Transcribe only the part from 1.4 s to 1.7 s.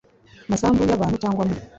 mu